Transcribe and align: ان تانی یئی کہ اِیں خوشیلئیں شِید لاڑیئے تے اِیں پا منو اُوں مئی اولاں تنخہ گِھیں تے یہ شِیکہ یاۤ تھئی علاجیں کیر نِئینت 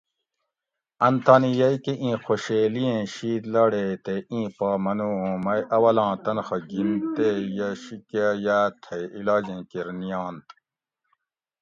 ان 1.05 1.15
تانی 1.25 1.51
یئی 1.59 1.77
کہ 1.83 1.93
اِیں 2.01 2.17
خوشیلئیں 2.23 2.99
شِید 3.13 3.43
لاڑیئے 3.53 3.95
تے 4.05 4.15
اِیں 4.31 4.47
پا 4.57 4.69
منو 4.83 5.09
اُوں 5.21 5.35
مئی 5.45 5.61
اولاں 5.75 6.13
تنخہ 6.23 6.57
گِھیں 6.69 6.93
تے 7.15 7.27
یہ 7.57 7.69
شِیکہ 7.83 8.25
یاۤ 8.45 8.67
تھئی 8.83 9.03
علاجیں 9.17 9.61
کیر 9.69 9.87
نِئینت 9.99 10.45